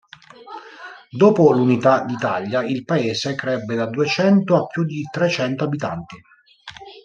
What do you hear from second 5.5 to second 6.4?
abitanti.